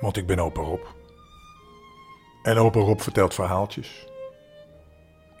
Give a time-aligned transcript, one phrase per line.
[0.00, 0.84] want ik ben opa Rob.
[2.42, 4.06] En opa Rob vertelt verhaaltjes.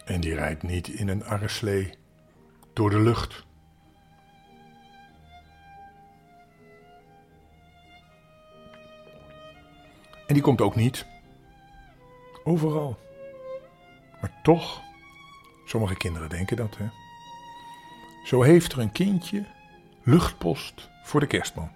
[0.04, 1.94] En die rijdt niet in een arreslee
[2.72, 3.44] door de lucht.
[10.26, 11.06] En die komt ook niet
[12.44, 12.98] overal.
[14.20, 14.82] Maar toch,
[15.64, 16.86] sommige kinderen denken dat, hè.
[18.24, 19.44] Zo heeft er een kindje
[20.02, 21.75] luchtpost voor de kerstman.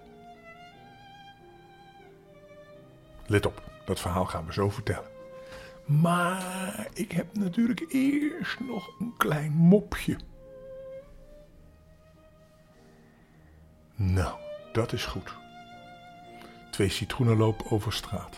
[3.30, 5.08] Let op, dat verhaal gaan we zo vertellen.
[5.84, 10.16] Maar ik heb natuurlijk eerst nog een klein mopje.
[13.94, 14.38] Nou,
[14.72, 15.34] dat is goed.
[16.70, 18.36] Twee citroenen lopen over straat.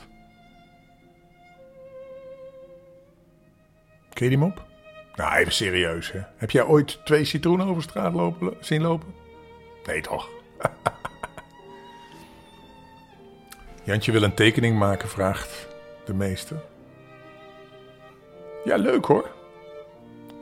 [4.13, 4.67] Ken je die mop?
[5.15, 6.20] Nou, even serieus, hè.
[6.37, 9.15] Heb jij ooit twee citroenen over straat lopen, zien lopen?
[9.87, 10.29] Nee, toch?
[13.85, 15.69] Jantje wil een tekening maken, vraagt
[16.05, 16.57] de meester.
[18.65, 19.31] Ja, leuk hoor.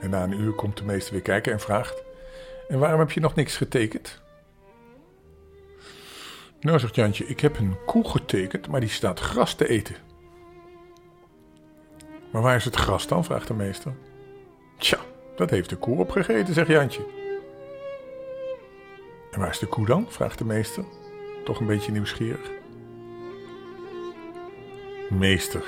[0.01, 2.03] En na een uur komt de meester weer kijken en vraagt:
[2.69, 4.21] En waarom heb je nog niks getekend?
[6.61, 9.97] Nou, zegt Jantje, ik heb een koe getekend, maar die staat gras te eten.
[12.33, 13.25] Maar waar is het gras dan?
[13.25, 13.93] vraagt de meester.
[14.79, 14.99] Tja,
[15.37, 17.07] dat heeft de koe opgegeten, zegt Jantje.
[19.31, 20.07] En waar is de koe dan?
[20.09, 20.85] vraagt de meester,
[21.45, 22.60] toch een beetje nieuwsgierig.
[25.11, 25.65] Meester,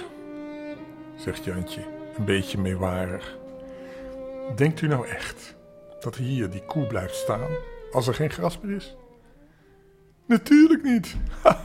[1.17, 1.81] zegt Jantje,
[2.17, 3.39] een beetje meewarig.
[4.57, 5.57] Denkt u nou echt
[6.01, 7.51] dat hier die koe blijft staan
[7.93, 8.97] als er geen gras meer is?
[10.27, 11.17] Natuurlijk niet.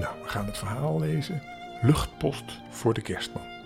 [0.00, 1.42] nou, we gaan het verhaal lezen.
[1.82, 3.59] Luchtpost voor de kerstman.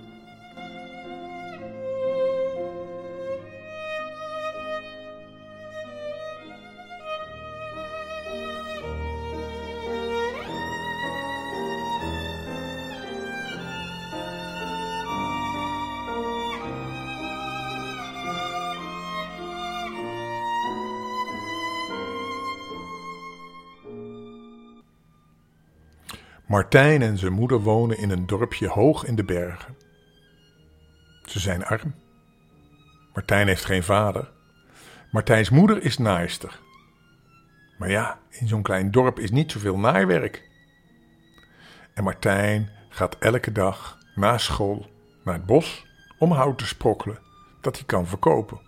[26.55, 29.77] Martijn en zijn moeder wonen in een dorpje hoog in de bergen.
[31.25, 31.95] Ze zijn arm.
[33.15, 34.31] Martijn heeft geen vader.
[35.11, 36.61] Martijns moeder is naaister.
[37.79, 40.51] Maar ja, in zo'n klein dorp is niet zoveel naaiwerk.
[41.95, 44.87] En Martijn gaat elke dag na school
[45.25, 45.87] naar het bos
[46.19, 47.19] om hout te sprokkelen
[47.61, 48.61] dat hij kan verkopen.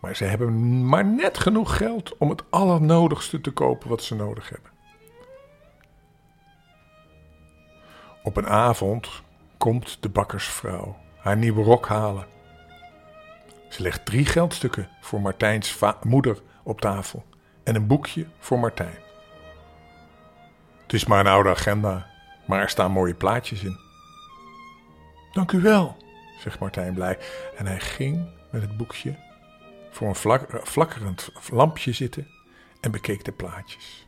[0.00, 4.48] Maar ze hebben maar net genoeg geld om het allernodigste te kopen wat ze nodig
[4.48, 4.71] hebben.
[8.22, 9.22] Op een avond
[9.58, 12.26] komt de bakkersvrouw haar nieuwe rok halen.
[13.68, 17.24] Ze legt drie geldstukken voor Martijns moeder op tafel
[17.64, 18.98] en een boekje voor Martijn.
[20.82, 22.06] Het is maar een oude agenda,
[22.46, 23.78] maar er staan mooie plaatjes in.
[25.32, 25.96] Dank u wel,
[26.38, 27.18] zegt Martijn blij.
[27.56, 29.16] En hij ging met het boekje
[29.90, 32.28] voor een vlak, flakkerend lampje zitten
[32.80, 34.06] en bekeek de plaatjes.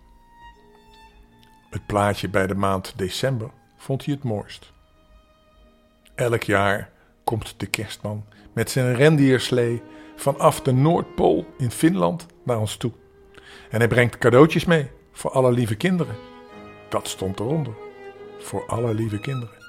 [1.71, 3.51] Het plaatje bij de maand december
[3.85, 4.73] vond hij het mooist.
[6.15, 6.91] Elk jaar
[7.25, 9.83] komt de kerstman met zijn rendierslee
[10.17, 12.93] vanaf de Noordpool in Finland naar ons toe.
[13.71, 16.15] En hij brengt cadeautjes mee voor alle lieve kinderen.
[16.89, 17.75] Dat stond eronder.
[18.39, 19.63] Voor alle lieve kinderen.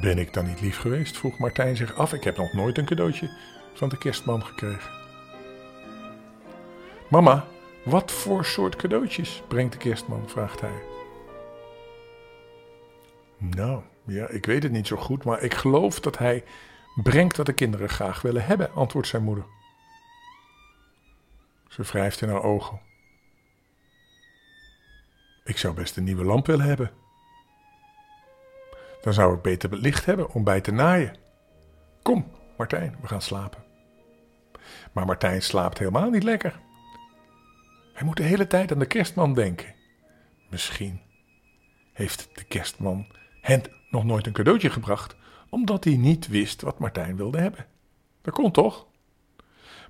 [0.00, 1.16] Ben ik dan niet lief geweest?
[1.16, 2.12] vroeg Martijn zich af.
[2.12, 3.30] Ik heb nog nooit een cadeautje
[3.74, 4.90] van de kerstman gekregen.
[7.10, 7.44] Mama,
[7.84, 10.28] wat voor soort cadeautjes brengt de kerstman?
[10.28, 10.93] vraagt hij.
[13.50, 16.44] Nou, ja, ik weet het niet zo goed, maar ik geloof dat hij
[17.02, 19.44] brengt wat de kinderen graag willen hebben, antwoordt zijn moeder.
[21.68, 22.80] Ze wrijft in haar ogen.
[25.44, 26.90] Ik zou best een nieuwe lamp willen hebben.
[29.02, 31.16] Dan zou ik beter licht hebben om bij te naaien.
[32.02, 33.64] Kom, Martijn, we gaan slapen.
[34.92, 36.60] Maar Martijn slaapt helemaal niet lekker.
[37.92, 39.74] Hij moet de hele tijd aan de kerstman denken.
[40.50, 41.00] Misschien
[41.92, 43.06] heeft de kerstman
[43.44, 45.16] hen nog nooit een cadeautje gebracht,
[45.48, 47.66] omdat hij niet wist wat Martijn wilde hebben.
[48.22, 48.86] Dat kon toch?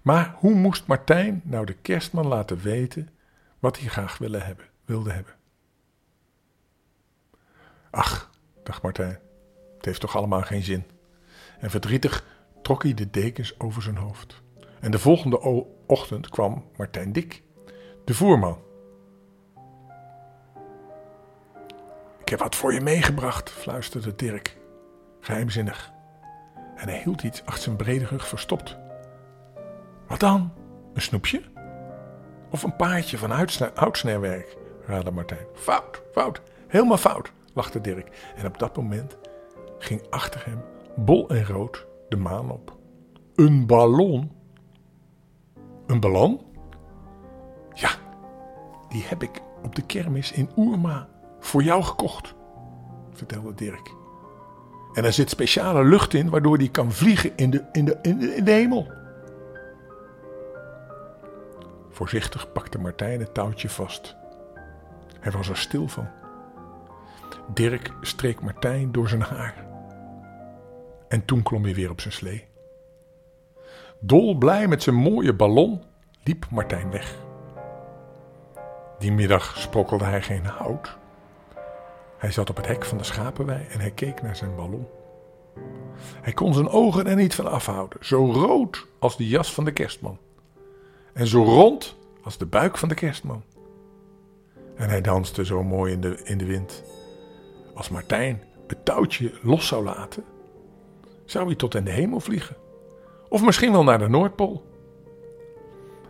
[0.03, 3.09] Maar hoe moest Martijn nou de kerstman laten weten
[3.59, 4.65] wat hij graag wilde hebben?
[4.85, 5.35] Wilde hebben?
[7.91, 8.31] Ach,
[8.63, 9.19] dacht Martijn,
[9.77, 10.85] het heeft toch allemaal geen zin.
[11.59, 12.25] En verdrietig
[12.63, 14.43] trok hij de dekens over zijn hoofd.
[14.81, 15.41] En de volgende
[15.87, 17.43] ochtend kwam Martijn Dik,
[18.05, 18.59] de voerman.
[22.35, 24.57] Heb wat voor je meegebracht, fluisterde Dirk.
[25.21, 25.93] geheimzinnig.
[26.77, 28.77] En hij hield iets achter zijn brede rug verstopt.
[30.09, 30.53] Wat dan?
[30.95, 31.43] Een snoepje?
[32.51, 33.31] Of een paardje van
[33.75, 34.57] houtsnerwerk?
[34.87, 35.47] raadde Martijn.
[35.55, 38.33] Fout, fout, helemaal fout, lachte Dirk.
[38.37, 39.17] En op dat moment
[39.79, 40.63] ging achter hem,
[40.97, 42.77] bol en rood, de maan op.
[43.35, 44.33] Een ballon?
[45.87, 46.41] Een ballon?
[47.73, 47.91] Ja,
[48.89, 51.09] die heb ik op de kermis in Oerma
[51.45, 52.35] voor jou gekocht,
[53.13, 53.95] vertelde Dirk.
[54.93, 58.45] En er zit speciale lucht in, waardoor die kan vliegen in de, in de, in
[58.45, 58.93] de, hemel.
[61.91, 64.17] Voorzichtig pakte Martijn het touwtje vast.
[65.21, 66.09] Hij was er stil van.
[67.55, 69.67] Dirk streek Martijn door zijn haar.
[71.09, 72.47] En toen klom hij weer op zijn slee.
[74.01, 75.83] Dolblij met zijn mooie ballon
[76.23, 77.17] liep Martijn weg.
[78.99, 81.03] Die middag sprokkelde hij geen hout.
[82.25, 84.87] Hij zat op het hek van de schapenwei en hij keek naar zijn ballon.
[86.21, 89.73] Hij kon zijn ogen er niet van afhouden, zo rood als de jas van de
[89.73, 90.19] kerstman.
[91.13, 93.43] En zo rond als de buik van de kerstman.
[94.77, 96.83] En hij danste zo mooi in de, in de wind.
[97.75, 100.25] Als Martijn het touwtje los zou laten,
[101.25, 102.57] zou hij tot in de hemel vliegen.
[103.29, 104.65] Of misschien wel naar de Noordpool.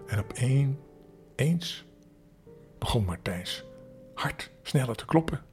[0.06, 0.81] En op één,
[1.34, 1.84] eens
[2.78, 3.64] begon Martijns
[4.14, 5.52] hart sneller te kloppen.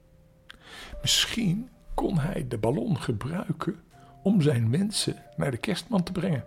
[1.02, 3.84] Misschien kon hij de ballon gebruiken
[4.24, 6.46] om zijn mensen naar de kerstman te brengen.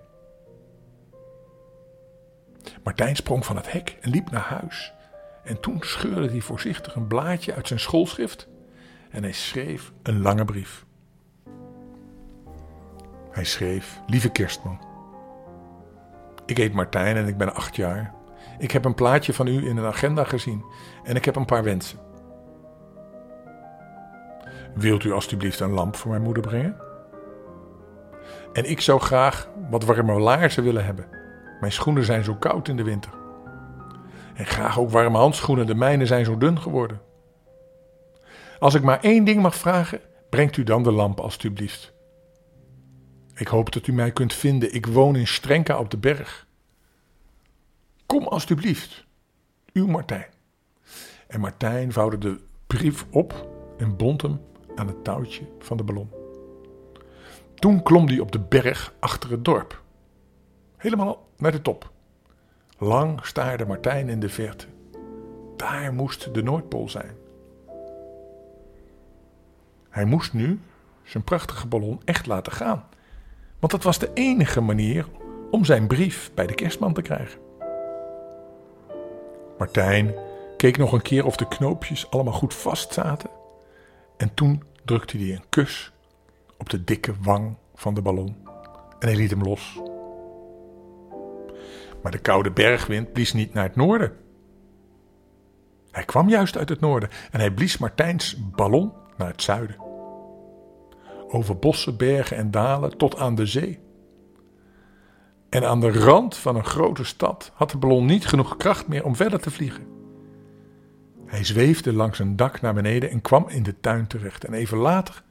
[2.82, 4.92] Martijn sprong van het hek en liep naar huis.
[5.44, 8.48] En toen scheurde hij voorzichtig een blaadje uit zijn schoolschrift
[9.10, 10.84] en hij schreef een lange brief.
[13.30, 14.78] Hij schreef: Lieve kerstman.
[16.46, 18.14] Ik heet Martijn en ik ben acht jaar.
[18.58, 20.64] Ik heb een plaatje van u in een agenda gezien
[21.04, 21.98] en ik heb een paar wensen.
[24.74, 26.76] Wilt u alstublieft een lamp voor mijn moeder brengen?
[28.52, 31.08] En ik zou graag wat warme laarzen willen hebben.
[31.60, 33.12] Mijn schoenen zijn zo koud in de winter.
[34.34, 37.00] En graag ook warme handschoenen, de mijne zijn zo dun geworden.
[38.58, 40.00] Als ik maar één ding mag vragen,
[40.30, 41.92] brengt u dan de lamp alstublieft.
[43.34, 44.74] Ik hoop dat u mij kunt vinden.
[44.74, 46.46] Ik woon in Strenka op de berg.
[48.06, 49.04] Kom alstublieft,
[49.72, 50.26] uw Martijn.
[51.26, 53.48] En Martijn vouwde de brief op
[53.78, 54.40] en bond hem
[54.74, 56.10] aan het touwtje van de ballon.
[57.54, 59.82] Toen klom hij op de berg achter het dorp.
[60.76, 61.90] Helemaal naar de top.
[62.78, 64.66] Lang staarde Martijn in de verte.
[65.56, 67.16] Daar moest de Noordpool zijn.
[69.90, 70.60] Hij moest nu
[71.02, 72.84] zijn prachtige ballon echt laten gaan.
[73.58, 75.06] Want dat was de enige manier
[75.50, 77.40] om zijn brief bij de kerstman te krijgen.
[79.58, 80.14] Martijn
[80.56, 83.30] keek nog een keer of de knoopjes allemaal goed vast zaten.
[84.24, 85.92] En toen drukte hij een kus
[86.58, 88.36] op de dikke wang van de ballon.
[88.98, 89.80] En hij liet hem los.
[92.02, 94.16] Maar de koude bergwind blies niet naar het noorden.
[95.90, 99.76] Hij kwam juist uit het noorden en hij blies Martijns ballon naar het zuiden.
[101.28, 103.78] Over bossen, bergen en dalen tot aan de zee.
[105.48, 109.04] En aan de rand van een grote stad had de ballon niet genoeg kracht meer
[109.04, 109.93] om verder te vliegen.
[111.34, 114.44] Hij zweefde langs een dak naar beneden en kwam in de tuin terecht.
[114.44, 115.22] En even later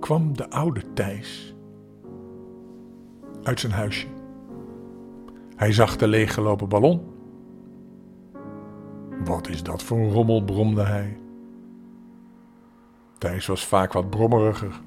[0.00, 1.54] kwam de oude Thijs
[3.42, 4.06] uit zijn huisje.
[5.56, 7.14] Hij zag de leeggelopen ballon.
[9.24, 11.18] Wat is dat voor een rommel, bromde hij.
[13.18, 14.80] Thijs was vaak wat brommeriger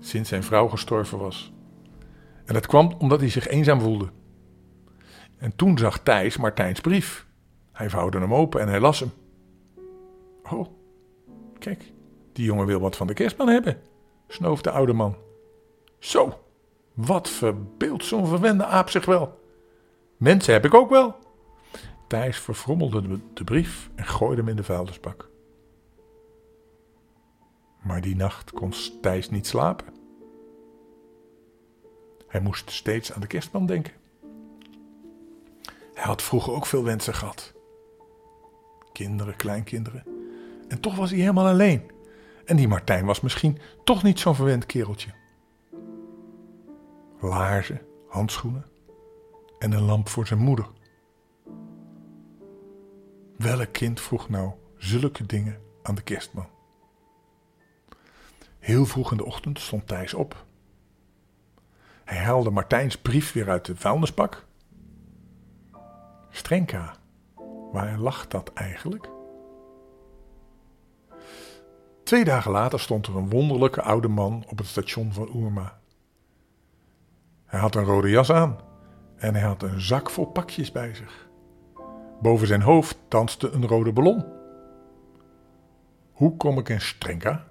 [0.00, 1.52] sinds zijn vrouw gestorven was.
[2.44, 4.08] En dat kwam omdat hij zich eenzaam voelde.
[5.38, 7.26] En toen zag Thijs Martijns brief.
[7.72, 9.10] Hij vouwde hem open en hij las hem.
[10.50, 10.66] Oh,
[11.58, 11.92] kijk,
[12.32, 13.82] die jongen wil wat van de kerstman hebben,
[14.28, 15.16] snoof de oude man.
[15.98, 16.38] Zo,
[16.94, 19.38] wat verbeeldt zo'n verwende aap zich wel.
[20.16, 21.16] Mensen heb ik ook wel.
[22.06, 25.28] Thijs verfrommelde de brief en gooide hem in de vuilnisbak.
[27.82, 29.86] Maar die nacht kon Thijs niet slapen.
[32.26, 33.92] Hij moest steeds aan de kerstman denken.
[35.94, 37.52] Hij had vroeger ook veel wensen gehad.
[38.92, 40.19] Kinderen, kleinkinderen.
[40.70, 41.90] En toch was hij helemaal alleen.
[42.44, 45.10] En die Martijn was misschien toch niet zo'n verwend kereltje.
[47.20, 48.66] Laarzen, handschoenen
[49.58, 50.66] en een lamp voor zijn moeder.
[53.36, 56.48] Welk kind vroeg nou zulke dingen aan de kerstman?
[58.58, 60.46] Heel vroeg in de ochtend stond Thijs op.
[62.04, 64.46] Hij haalde Martijns brief weer uit de vuilnisbak.
[66.30, 66.94] Strenka,
[67.72, 69.18] waar lag dat eigenlijk?
[72.10, 75.78] Twee dagen later stond er een wonderlijke oude man op het station van Oerma.
[77.44, 78.58] Hij had een rode jas aan
[79.16, 81.28] en hij had een zak vol pakjes bij zich.
[82.22, 84.24] Boven zijn hoofd danste een rode ballon.
[86.12, 87.44] Hoe kom ik in Strenka?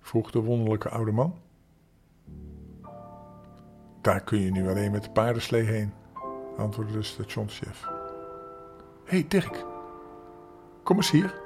[0.00, 1.34] vroeg de wonderlijke oude man.
[4.00, 5.92] Daar kun je nu alleen met de paardenslee heen,
[6.56, 7.82] antwoordde de stationschef.
[9.04, 9.64] Hé hey Dirk,
[10.82, 11.43] kom eens hier.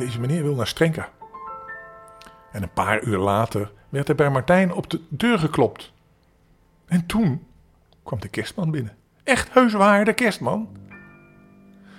[0.00, 1.08] Deze meneer wil naar Strenka.
[2.52, 5.92] En een paar uur later werd er bij Martijn op de deur geklopt.
[6.86, 7.46] En toen
[8.02, 8.96] kwam de kerstman binnen.
[9.24, 9.72] Echt heus
[10.04, 10.68] de kerstman.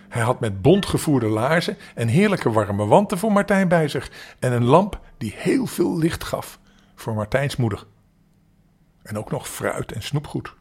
[0.10, 4.12] Hij had met bont gevoerde laarzen en heerlijke warme wanten voor Martijn bij zich.
[4.40, 6.60] En een lamp die heel veel licht gaf
[6.96, 7.86] voor Martijns moeder.
[9.04, 10.54] En ook nog fruit en snoepgoed.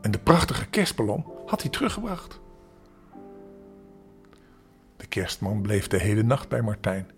[0.00, 2.40] En de prachtige kerstballon had hij teruggebracht.
[5.10, 7.10] Kerstman bleef de hele nacht bij Martijn.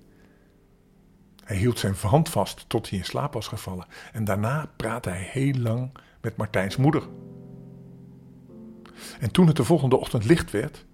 [1.44, 3.86] Hij hield zijn hand vast tot hij in slaap was gevallen.
[4.12, 7.02] En daarna praatte hij heel lang met Martijns moeder.
[9.20, 10.86] En toen het de volgende ochtend licht werd,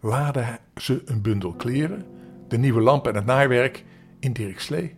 [0.00, 2.06] laadden ze een bundel kleren,
[2.48, 3.84] de nieuwe lamp en het naaiwerk
[4.18, 4.96] in Dirk Slee.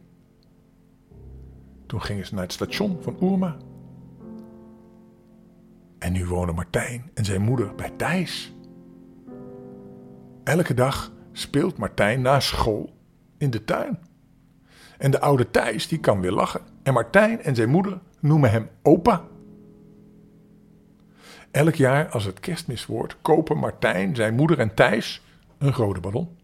[1.86, 3.56] Toen gingen ze naar het station van Oerma.
[5.98, 8.54] En nu wonen Martijn en zijn moeder bij Thijs.
[10.44, 12.96] Elke dag speelt Martijn na school
[13.38, 13.98] in de tuin.
[14.98, 16.60] En de oude Thijs die kan weer lachen.
[16.82, 19.24] En Martijn en zijn moeder noemen hem opa.
[21.50, 25.22] Elk jaar als het kerstmis wordt, kopen Martijn, zijn moeder en Thijs
[25.58, 26.36] een rode ballon.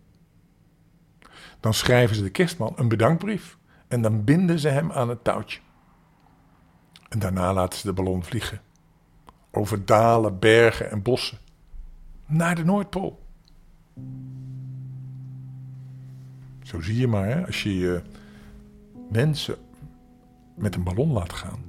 [1.61, 5.61] Dan schrijven ze de kerstman een bedankbrief en dan binden ze hem aan het touwtje.
[7.09, 8.61] En daarna laten ze de ballon vliegen.
[9.50, 11.38] Over dalen, bergen en bossen.
[12.26, 13.26] Naar de Noordpool.
[16.68, 18.02] Zo zie je maar, hè, als je je
[19.10, 19.56] mensen
[20.54, 21.62] met een ballon laat gaan,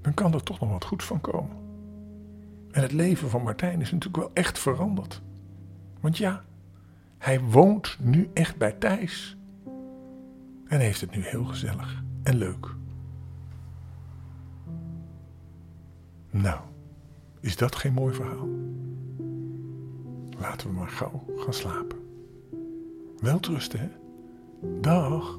[0.00, 1.56] dan kan er toch nog wat goed van komen.
[2.70, 5.22] En het leven van Martijn is natuurlijk wel echt veranderd.
[6.00, 6.44] Want ja,
[7.18, 9.36] hij woont nu echt bij Thijs.
[10.66, 12.74] En heeft het nu heel gezellig en leuk.
[16.30, 16.60] Nou,
[17.40, 18.48] is dat geen mooi verhaal?
[20.38, 22.05] Laten we maar gauw gaan slapen.
[23.20, 23.88] Welterusten, hè?
[24.80, 25.38] Dag.